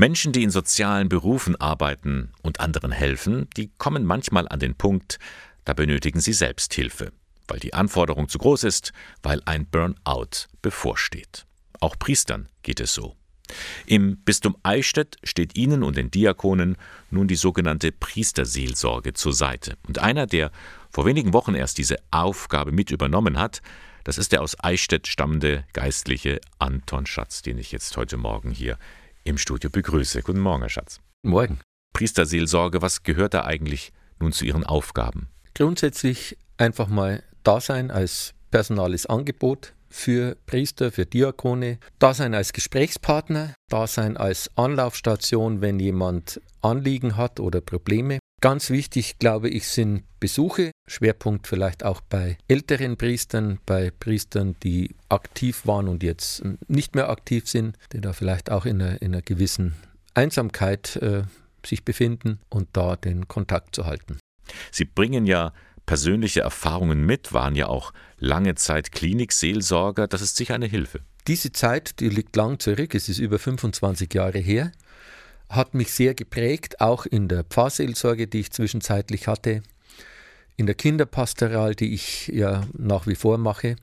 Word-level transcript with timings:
Menschen, 0.00 0.32
die 0.32 0.42
in 0.42 0.50
sozialen 0.50 1.10
Berufen 1.10 1.60
arbeiten 1.60 2.32
und 2.40 2.58
anderen 2.60 2.90
helfen, 2.90 3.50
die 3.58 3.70
kommen 3.76 4.06
manchmal 4.06 4.48
an 4.48 4.58
den 4.58 4.74
Punkt, 4.74 5.18
da 5.66 5.74
benötigen 5.74 6.20
sie 6.20 6.32
Selbsthilfe, 6.32 7.12
weil 7.46 7.58
die 7.58 7.74
Anforderung 7.74 8.26
zu 8.30 8.38
groß 8.38 8.64
ist, 8.64 8.94
weil 9.22 9.42
ein 9.44 9.66
Burnout 9.66 10.48
bevorsteht. 10.62 11.44
Auch 11.80 11.98
Priestern 11.98 12.48
geht 12.62 12.80
es 12.80 12.94
so. 12.94 13.14
Im 13.84 14.16
Bistum 14.16 14.56
Eichstätt 14.62 15.18
steht 15.22 15.54
ihnen 15.58 15.82
und 15.82 15.98
den 15.98 16.10
Diakonen 16.10 16.78
nun 17.10 17.28
die 17.28 17.36
sogenannte 17.36 17.92
Priesterseelsorge 17.92 19.12
zur 19.12 19.34
Seite. 19.34 19.76
Und 19.86 19.98
einer, 19.98 20.26
der 20.26 20.50
vor 20.90 21.04
wenigen 21.04 21.34
Wochen 21.34 21.54
erst 21.54 21.76
diese 21.76 21.96
Aufgabe 22.10 22.72
mit 22.72 22.90
übernommen 22.90 23.38
hat, 23.38 23.60
das 24.04 24.16
ist 24.16 24.32
der 24.32 24.40
aus 24.40 24.56
Eichstätt 24.64 25.08
stammende 25.08 25.64
Geistliche 25.74 26.40
Anton 26.58 27.04
Schatz, 27.04 27.42
den 27.42 27.58
ich 27.58 27.70
jetzt 27.70 27.98
heute 27.98 28.16
Morgen 28.16 28.50
hier 28.50 28.78
im 29.24 29.38
Studio 29.38 29.70
begrüße. 29.70 30.22
Guten 30.22 30.40
Morgen, 30.40 30.62
Herr 30.62 30.70
Schatz. 30.70 31.00
Morgen. 31.22 31.60
Priesterseelsorge, 31.92 32.82
was 32.82 33.02
gehört 33.02 33.34
da 33.34 33.44
eigentlich 33.44 33.92
nun 34.18 34.32
zu 34.32 34.44
Ihren 34.44 34.64
Aufgaben? 34.64 35.28
Grundsätzlich 35.54 36.38
einfach 36.56 36.88
mal 36.88 37.22
da 37.42 37.60
sein 37.60 37.90
als 37.90 38.34
personales 38.50 39.06
Angebot 39.06 39.74
für 39.88 40.36
Priester, 40.46 40.92
für 40.92 41.04
Diakone, 41.04 41.78
da 41.98 42.14
sein 42.14 42.34
als 42.34 42.52
Gesprächspartner, 42.52 43.54
da 43.68 43.86
sein 43.86 44.16
als 44.16 44.50
Anlaufstation, 44.56 45.60
wenn 45.60 45.80
jemand 45.80 46.40
Anliegen 46.62 47.16
hat 47.16 47.40
oder 47.40 47.60
Probleme. 47.60 48.18
Ganz 48.40 48.70
wichtig, 48.70 49.18
glaube 49.18 49.50
ich, 49.50 49.68
sind 49.68 50.04
Besuche, 50.18 50.70
Schwerpunkt 50.88 51.46
vielleicht 51.46 51.84
auch 51.84 52.00
bei 52.00 52.38
älteren 52.48 52.96
Priestern, 52.96 53.58
bei 53.66 53.90
Priestern, 53.90 54.56
die 54.62 54.94
aktiv 55.10 55.66
waren 55.66 55.88
und 55.88 56.02
jetzt 56.02 56.42
nicht 56.66 56.94
mehr 56.94 57.10
aktiv 57.10 57.46
sind, 57.48 57.76
die 57.92 58.00
da 58.00 58.14
vielleicht 58.14 58.50
auch 58.50 58.64
in 58.64 58.80
einer, 58.80 59.02
in 59.02 59.12
einer 59.12 59.20
gewissen 59.20 59.74
Einsamkeit 60.14 60.96
äh, 60.96 61.24
sich 61.66 61.84
befinden 61.84 62.40
und 62.48 62.68
da 62.72 62.96
den 62.96 63.28
Kontakt 63.28 63.74
zu 63.74 63.84
halten. 63.84 64.18
Sie 64.72 64.86
bringen 64.86 65.26
ja 65.26 65.52
persönliche 65.84 66.40
Erfahrungen 66.40 67.04
mit, 67.04 67.34
waren 67.34 67.56
ja 67.56 67.66
auch 67.66 67.92
lange 68.18 68.54
Zeit 68.54 68.90
Klinikseelsorger. 68.90 70.08
Das 70.08 70.22
ist 70.22 70.36
sicher 70.36 70.54
eine 70.54 70.66
Hilfe. 70.66 71.00
Diese 71.26 71.52
Zeit, 71.52 72.00
die 72.00 72.08
liegt 72.08 72.34
lang 72.36 72.58
zurück, 72.58 72.94
es 72.94 73.10
ist 73.10 73.18
über 73.18 73.38
25 73.38 74.14
Jahre 74.14 74.38
her, 74.38 74.72
hat 75.50 75.74
mich 75.74 75.92
sehr 75.92 76.14
geprägt, 76.14 76.80
auch 76.80 77.04
in 77.06 77.28
der 77.28 77.44
Pfarrseelsorge, 77.44 78.28
die 78.28 78.40
ich 78.40 78.52
zwischenzeitlich 78.52 79.26
hatte, 79.26 79.62
in 80.56 80.66
der 80.66 80.74
Kinderpastoral, 80.74 81.74
die 81.74 81.92
ich 81.92 82.28
ja 82.28 82.66
nach 82.72 83.06
wie 83.06 83.16
vor 83.16 83.36
mache. 83.36 83.76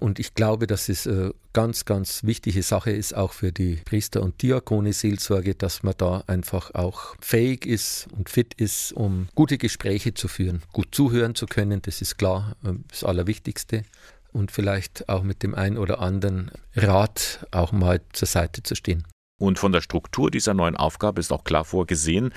Und 0.00 0.18
ich 0.18 0.34
glaube, 0.34 0.66
dass 0.66 0.88
es 0.88 1.06
eine 1.06 1.34
ganz, 1.52 1.84
ganz 1.84 2.24
wichtige 2.24 2.62
Sache 2.62 2.90
ist, 2.90 3.14
auch 3.14 3.34
für 3.34 3.52
die 3.52 3.76
Priester- 3.84 4.22
und 4.22 4.40
Diakone-Seelsorge, 4.40 5.54
dass 5.54 5.82
man 5.82 5.94
da 5.96 6.24
einfach 6.26 6.74
auch 6.74 7.14
fähig 7.20 7.66
ist 7.66 8.08
und 8.16 8.30
fit 8.30 8.54
ist, 8.54 8.92
um 8.92 9.28
gute 9.34 9.58
Gespräche 9.58 10.14
zu 10.14 10.26
führen, 10.26 10.62
gut 10.72 10.88
zuhören 10.92 11.34
zu 11.34 11.46
können. 11.46 11.82
Das 11.82 12.00
ist 12.00 12.16
klar 12.16 12.56
äh, 12.64 12.72
das 12.88 13.04
Allerwichtigste. 13.04 13.84
Und 14.32 14.52
vielleicht 14.52 15.08
auch 15.08 15.24
mit 15.24 15.42
dem 15.42 15.54
einen 15.56 15.76
oder 15.76 15.98
anderen 15.98 16.52
Rat 16.76 17.46
auch 17.50 17.72
mal 17.72 18.00
zur 18.12 18.28
Seite 18.28 18.62
zu 18.62 18.76
stehen. 18.76 19.04
Und 19.40 19.58
von 19.58 19.72
der 19.72 19.80
Struktur 19.80 20.30
dieser 20.30 20.52
neuen 20.52 20.76
Aufgabe 20.76 21.18
ist 21.18 21.32
auch 21.32 21.44
klar 21.44 21.64
vorgesehen, 21.64 22.32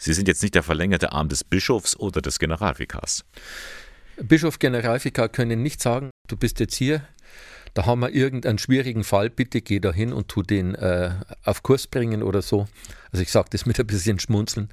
Sie 0.00 0.12
sind 0.12 0.28
jetzt 0.28 0.42
nicht 0.42 0.54
der 0.54 0.62
verlängerte 0.62 1.10
Arm 1.10 1.28
des 1.28 1.42
Bischofs 1.42 1.96
oder 1.96 2.22
des 2.22 2.38
Generalvikars. 2.38 3.24
Bischof, 4.22 4.60
Generalvikar 4.60 5.28
können 5.28 5.60
nicht 5.60 5.82
sagen, 5.82 6.10
du 6.28 6.36
bist 6.36 6.60
jetzt 6.60 6.76
hier, 6.76 7.02
da 7.74 7.84
haben 7.84 8.00
wir 8.00 8.10
irgendeinen 8.10 8.58
schwierigen 8.58 9.02
Fall, 9.02 9.28
bitte 9.28 9.60
geh 9.60 9.80
da 9.80 9.92
hin 9.92 10.12
und 10.12 10.28
tu 10.28 10.42
den 10.44 10.76
äh, 10.76 11.10
auf 11.42 11.64
Kurs 11.64 11.88
bringen 11.88 12.22
oder 12.22 12.42
so. 12.42 12.68
Also 13.10 13.24
ich 13.24 13.32
sage 13.32 13.48
das 13.50 13.66
mit 13.66 13.80
ein 13.80 13.88
bisschen 13.88 14.20
Schmunzeln. 14.20 14.68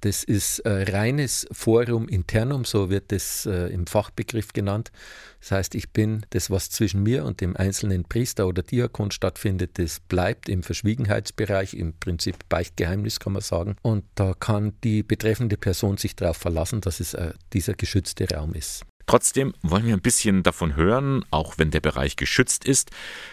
Das 0.00 0.24
ist 0.24 0.60
äh, 0.60 0.90
reines 0.90 1.46
Forum 1.50 2.08
internum, 2.08 2.64
so 2.64 2.90
wird 2.90 3.12
das 3.12 3.46
äh, 3.46 3.68
im 3.72 3.86
Fachbegriff 3.86 4.52
genannt. 4.52 4.92
Das 5.40 5.52
heißt, 5.52 5.74
ich 5.74 5.90
bin 5.90 6.26
das, 6.30 6.50
was 6.50 6.70
zwischen 6.70 7.02
mir 7.02 7.24
und 7.24 7.40
dem 7.40 7.56
einzelnen 7.56 8.04
Priester 8.04 8.46
oder 8.46 8.62
Diakon 8.62 9.10
stattfindet, 9.10 9.78
das 9.78 10.00
bleibt 10.00 10.48
im 10.48 10.62
Verschwiegenheitsbereich, 10.62 11.74
im 11.74 11.94
Prinzip 11.94 12.36
Beichtgeheimnis 12.48 13.20
kann 13.20 13.32
man 13.32 13.42
sagen. 13.42 13.76
Und 13.82 14.04
da 14.14 14.34
kann 14.34 14.74
die 14.84 15.02
betreffende 15.02 15.56
Person 15.56 15.96
sich 15.96 16.16
darauf 16.16 16.36
verlassen, 16.36 16.80
dass 16.80 17.00
es 17.00 17.14
äh, 17.14 17.32
dieser 17.52 17.74
geschützte 17.74 18.28
Raum 18.28 18.54
ist. 18.54 18.84
Trotzdem 19.06 19.54
wollen 19.62 19.86
wir 19.86 19.94
ein 19.94 20.00
bisschen 20.00 20.42
davon 20.42 20.74
hören, 20.74 21.24
auch 21.30 21.58
wenn 21.58 21.70
der 21.70 21.80
Bereich 21.80 22.16
geschützt 22.16 22.64
ist. 22.64 22.90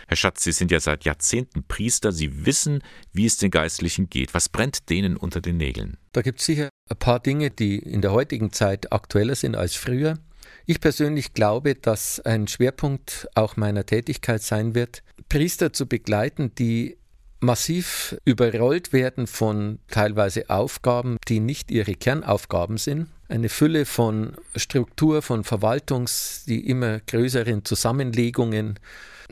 Herr 0.08 0.18
Schatz, 0.18 0.44
Sie 0.44 0.52
sind 0.52 0.70
ja 0.70 0.80
seit 0.80 1.04
Jahrzehnten 1.04 1.64
Priester, 1.64 2.12
Sie 2.12 2.46
wissen, 2.46 2.84
wie 3.12 3.26
es 3.26 3.38
den 3.38 3.50
Geistlichen 3.50 4.08
geht. 4.08 4.36
Was 4.36 4.50
brennt 4.50 4.90
denen 4.92 5.18
unter 5.18 5.42
den 5.42 5.58
Nägeln? 5.58 5.98
Da 6.14 6.22
gibt 6.22 6.40
es 6.40 6.46
sicher 6.46 6.70
ein 6.90 6.98
paar 6.98 7.20
Dinge, 7.20 7.50
die 7.50 7.80
in 7.80 8.02
der 8.02 8.12
heutigen 8.12 8.54
Zeit 8.54 8.94
aktueller 8.94 9.36
sind 9.36 9.56
als 9.56 9.76
früher. 9.76 10.20
Ich 10.66 10.80
persönlich 10.80 11.34
glaube, 11.34 11.76
dass 11.76 12.20
ein 12.20 12.48
Schwerpunkt 12.48 13.28
auch 13.36 13.58
meiner 13.58 13.86
Tätigkeit 13.86 14.42
sein 14.42 14.76
wird, 14.76 15.04
Priester 15.28 15.74
zu 15.74 15.88
begleiten, 15.88 16.54
die 16.56 16.98
massiv 17.40 18.16
überrollt 18.24 18.94
werden 18.94 19.28
von 19.28 19.80
teilweise 19.90 20.50
Aufgaben, 20.50 21.18
die 21.28 21.40
nicht 21.40 21.72
ihre 21.72 21.96
Kernaufgaben 21.96 22.78
sind. 22.78 23.08
Eine 23.28 23.50
Fülle 23.50 23.86
von 23.86 24.38
Struktur, 24.56 25.22
von 25.22 25.44
Verwaltungs, 25.44 26.46
die 26.48 26.70
immer 26.70 27.00
größeren 27.00 27.66
Zusammenlegungen. 27.66 28.80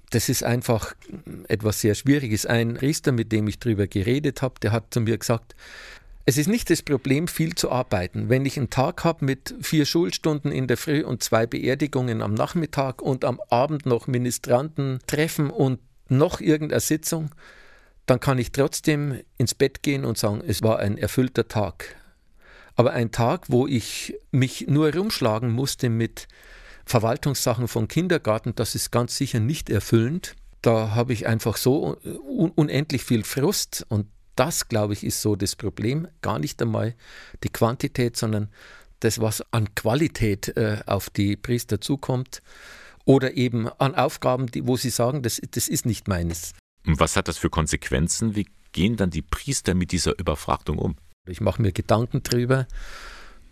Das 0.10 0.28
ist 0.28 0.44
einfach 0.44 0.94
etwas 1.48 1.82
sehr 1.82 1.96
Schwieriges. 1.96 2.46
Ein 2.46 2.74
Priester, 2.74 3.12
mit 3.12 3.32
dem 3.32 3.48
ich 3.48 3.60
darüber 3.60 3.88
geredet 3.88 4.42
habe, 4.42 4.56
der 4.62 4.72
hat 4.72 4.94
zu 4.94 5.00
mir 5.00 5.18
gesagt, 5.18 5.56
es 6.26 6.38
ist 6.38 6.48
nicht 6.48 6.70
das 6.70 6.82
Problem, 6.82 7.28
viel 7.28 7.56
zu 7.56 7.72
arbeiten. 7.72 8.30
Wenn 8.30 8.46
ich 8.46 8.58
einen 8.58 8.70
Tag 8.70 9.04
habe 9.04 9.26
mit 9.26 9.56
vier 9.62 9.86
Schulstunden 9.86 10.52
in 10.52 10.68
der 10.68 10.78
Früh 10.78 11.04
und 11.04 11.24
zwei 11.24 11.48
Beerdigungen 11.48 12.22
am 12.22 12.34
Nachmittag 12.34 13.02
und 13.02 13.26
am 13.26 13.42
Abend 13.50 13.86
noch 13.86 14.08
Ministranten 14.08 15.00
treffen 15.08 15.50
und 15.50 15.80
noch 16.10 16.40
irgendeine 16.40 16.82
Sitzung, 16.82 17.32
dann 18.06 18.20
kann 18.20 18.38
ich 18.38 18.52
trotzdem 18.52 19.22
ins 19.38 19.56
Bett 19.56 19.84
gehen 19.84 20.06
und 20.06 20.18
sagen, 20.18 20.42
es 20.46 20.62
war 20.62 20.80
ein 20.80 20.98
erfüllter 20.98 21.48
Tag. 21.48 21.96
Aber 22.76 22.94
ein 22.94 23.12
Tag, 23.12 23.46
wo 23.50 23.68
ich 23.68 24.16
mich 24.32 24.68
nur 24.68 24.94
rumschlagen 24.94 25.52
musste 25.52 25.90
mit 25.90 26.28
Verwaltungssachen 26.86 27.68
von 27.68 27.88
Kindergarten, 27.88 28.54
das 28.56 28.76
ist 28.76 28.92
ganz 28.92 29.18
sicher 29.18 29.40
nicht 29.40 29.70
erfüllend. 29.70 30.36
Da 30.62 30.94
habe 30.94 31.14
ich 31.14 31.28
einfach 31.28 31.58
so 31.58 31.98
un 32.04 32.52
unendlich 32.52 33.04
viel 33.04 33.24
Frust 33.24 33.86
und 33.90 34.08
das, 34.36 34.68
glaube 34.68 34.94
ich, 34.94 35.04
ist 35.04 35.22
so 35.22 35.36
das 35.36 35.56
Problem. 35.56 36.08
Gar 36.22 36.40
nicht 36.40 36.62
einmal 36.62 36.96
die 37.44 37.50
Quantität, 37.50 38.18
sondern 38.18 38.50
das, 39.00 39.20
was 39.20 39.44
an 39.52 39.74
Qualität 39.76 40.56
äh, 40.58 40.80
auf 40.86 41.10
die 41.10 41.36
Priester 41.36 41.82
zukommt. 41.82 42.42
Oder 43.06 43.36
eben 43.36 43.68
an 43.68 43.96
Aufgaben, 43.96 44.48
die, 44.48 44.68
wo 44.68 44.78
sie 44.78 44.92
sagen, 44.92 45.24
das, 45.24 45.42
das 45.52 45.68
ist 45.68 45.86
nicht 45.86 46.08
meines. 46.08 46.54
Was 46.84 47.16
hat 47.16 47.28
das 47.28 47.38
für 47.38 47.50
Konsequenzen? 47.50 48.36
Wie 48.36 48.48
gehen 48.72 48.96
dann 48.96 49.10
die 49.10 49.24
Priester 49.24 49.74
mit 49.74 49.92
dieser 49.92 50.18
Überfrachtung 50.20 50.78
um? 50.78 50.96
Ich 51.28 51.42
mache 51.42 51.62
mir 51.62 51.72
Gedanken 51.72 52.22
darüber, 52.24 52.68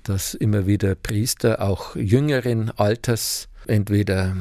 dass 0.04 0.34
immer 0.34 0.66
wieder 0.66 0.96
Priester, 0.96 1.62
auch 1.62 1.96
jüngeren 1.96 2.72
Alters, 2.72 3.50
entweder 3.68 4.36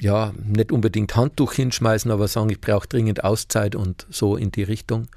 ja 0.00 0.32
nicht 0.42 0.72
unbedingt 0.72 1.14
Handtuch 1.14 1.52
hinschmeißen, 1.52 2.10
aber 2.10 2.28
sagen, 2.28 2.50
ich 2.50 2.60
brauche 2.60 2.88
dringend 2.88 3.22
Auszeit 3.24 3.74
und 3.74 4.06
so 4.10 4.36
in 4.36 4.50
die 4.50 4.62
Richtung. 4.62 5.08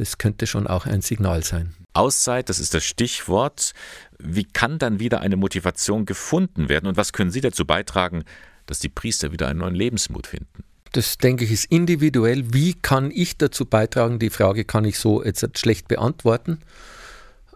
Das 0.00 0.16
könnte 0.16 0.46
schon 0.46 0.66
auch 0.66 0.86
ein 0.86 1.02
Signal 1.02 1.44
sein. 1.44 1.74
Auszeit, 1.92 2.48
das 2.48 2.58
ist 2.58 2.72
das 2.72 2.84
Stichwort. 2.84 3.72
Wie 4.18 4.44
kann 4.44 4.78
dann 4.78 4.98
wieder 4.98 5.20
eine 5.20 5.36
Motivation 5.36 6.06
gefunden 6.06 6.70
werden 6.70 6.86
und 6.86 6.96
was 6.96 7.12
können 7.12 7.30
Sie 7.30 7.42
dazu 7.42 7.66
beitragen, 7.66 8.24
dass 8.64 8.78
die 8.78 8.88
Priester 8.88 9.30
wieder 9.30 9.48
einen 9.48 9.58
neuen 9.58 9.74
Lebensmut 9.74 10.26
finden? 10.26 10.64
Das 10.92 11.18
denke 11.18 11.44
ich 11.44 11.50
ist 11.50 11.66
individuell. 11.66 12.54
Wie 12.54 12.72
kann 12.72 13.10
ich 13.10 13.36
dazu 13.36 13.66
beitragen? 13.66 14.18
Die 14.18 14.30
Frage 14.30 14.64
kann 14.64 14.86
ich 14.86 14.98
so 14.98 15.22
jetzt 15.22 15.58
schlecht 15.58 15.86
beantworten. 15.86 16.60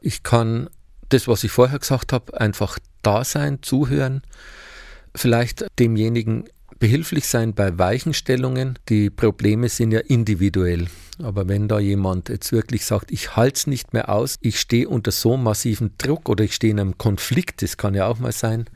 Ich 0.03 0.23
kann 0.23 0.69
das, 1.09 1.27
was 1.27 1.45
ich 1.45 1.51
vorher 1.51 1.79
gesagt 1.79 2.13
habe, 2.13 2.39
einfach 2.39 2.79
da 3.01 3.25
sein, 3.25 3.63
zuhören, 3.63 4.21
vielleicht 5.15 5.65
demjenigen 5.79 6.45
behilflich 6.79 7.27
sein 7.27 7.55
bei 7.55 7.79
Weichenstellungen. 7.79 8.79
Die 8.89 9.11
Probleme 9.11 9.69
sind 9.69 9.93
ja 9.93 10.01
individuell. 10.01 10.89
Aber 11.23 11.49
wenn 11.49 11.69
da 11.69 11.79
jemand 11.79 12.29
jetzt 12.29 12.53
wirklich 12.53 12.85
sagt, 12.85 13.13
ich 13.13 13.37
halte 13.37 13.57
es 13.57 13.67
nicht 13.67 13.93
mehr 13.93 14.09
aus, 14.09 14.37
ich 14.41 14.59
stehe 14.59 14.89
unter 14.89 15.13
so 15.13 15.37
massiven 15.37 15.93
Druck 15.99 16.29
oder 16.29 16.45
ich 16.45 16.55
stehe 16.55 16.73
in 16.73 16.81
einem 16.81 16.99
Konflikt, 16.99 17.63
das 17.63 17.77
kann 17.77 17.95
ja 17.95 18.07
auch 18.07 18.19
mal 18.19 18.33
sein, 18.33 18.67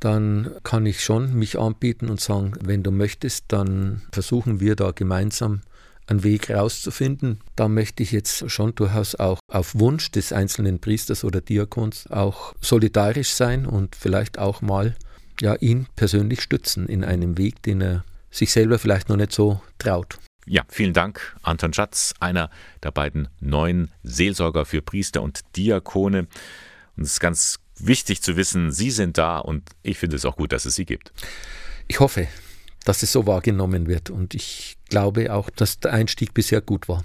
dann 0.00 0.50
kann 0.64 0.84
ich 0.84 1.02
schon 1.02 1.34
mich 1.34 1.58
anbieten 1.58 2.10
und 2.10 2.20
sagen, 2.20 2.52
wenn 2.62 2.82
du 2.82 2.90
möchtest, 2.90 3.44
dann 3.48 4.02
versuchen 4.12 4.60
wir 4.60 4.76
da 4.76 4.90
gemeinsam 4.90 5.60
einen 6.06 6.22
Weg 6.22 6.50
rauszufinden. 6.50 7.40
Da 7.56 7.68
möchte 7.68 8.02
ich 8.02 8.12
jetzt 8.12 8.50
schon 8.50 8.74
durchaus 8.74 9.14
auch 9.14 9.38
auf 9.48 9.74
Wunsch 9.74 10.10
des 10.10 10.32
einzelnen 10.32 10.80
Priesters 10.80 11.24
oder 11.24 11.40
Diakons 11.40 12.10
auch 12.10 12.54
solidarisch 12.60 13.30
sein 13.30 13.64
und 13.64 13.96
vielleicht 13.96 14.38
auch 14.38 14.60
mal 14.60 14.94
ja, 15.40 15.54
ihn 15.56 15.86
persönlich 15.96 16.42
stützen 16.42 16.88
in 16.88 17.04
einem 17.04 17.38
Weg, 17.38 17.62
den 17.62 17.80
er 17.80 18.04
sich 18.30 18.52
selber 18.52 18.78
vielleicht 18.78 19.08
noch 19.08 19.16
nicht 19.16 19.32
so 19.32 19.60
traut. 19.78 20.18
Ja, 20.46 20.62
vielen 20.68 20.92
Dank, 20.92 21.36
Anton 21.42 21.72
Schatz, 21.72 22.14
einer 22.20 22.50
der 22.82 22.90
beiden 22.90 23.28
neuen 23.40 23.90
Seelsorger 24.02 24.66
für 24.66 24.82
Priester 24.82 25.22
und 25.22 25.40
Diakone. 25.56 26.26
Und 26.96 27.02
es 27.02 27.12
ist 27.12 27.20
ganz 27.20 27.60
wichtig 27.78 28.22
zu 28.22 28.36
wissen, 28.36 28.70
Sie 28.70 28.90
sind 28.90 29.16
da 29.16 29.38
und 29.38 29.70
ich 29.82 29.98
finde 29.98 30.16
es 30.16 30.24
auch 30.24 30.36
gut, 30.36 30.52
dass 30.52 30.66
es 30.66 30.74
Sie 30.74 30.84
gibt. 30.84 31.12
Ich 31.88 32.00
hoffe, 32.00 32.28
dass 32.84 33.02
es 33.02 33.12
so 33.12 33.26
wahrgenommen 33.26 33.86
wird 33.86 34.10
und 34.10 34.34
ich 34.34 34.76
glaube 34.90 35.32
auch, 35.32 35.48
dass 35.50 35.80
der 35.80 35.92
Einstieg 35.92 36.34
bisher 36.34 36.60
gut 36.60 36.88
war. 36.88 37.04